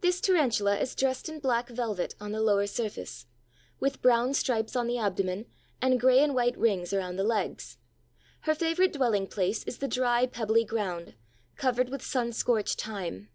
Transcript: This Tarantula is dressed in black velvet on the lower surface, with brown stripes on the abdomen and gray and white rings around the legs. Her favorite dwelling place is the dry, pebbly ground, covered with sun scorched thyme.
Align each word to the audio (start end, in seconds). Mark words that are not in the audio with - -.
This 0.00 0.20
Tarantula 0.20 0.76
is 0.80 0.96
dressed 0.96 1.28
in 1.28 1.38
black 1.38 1.68
velvet 1.68 2.16
on 2.20 2.32
the 2.32 2.42
lower 2.42 2.66
surface, 2.66 3.26
with 3.78 4.02
brown 4.02 4.34
stripes 4.34 4.74
on 4.74 4.88
the 4.88 4.98
abdomen 4.98 5.46
and 5.80 6.00
gray 6.00 6.18
and 6.18 6.34
white 6.34 6.58
rings 6.58 6.92
around 6.92 7.14
the 7.14 7.22
legs. 7.22 7.78
Her 8.40 8.56
favorite 8.56 8.94
dwelling 8.94 9.28
place 9.28 9.62
is 9.62 9.78
the 9.78 9.86
dry, 9.86 10.26
pebbly 10.26 10.64
ground, 10.64 11.14
covered 11.54 11.90
with 11.90 12.02
sun 12.02 12.32
scorched 12.32 12.82
thyme. 12.82 13.28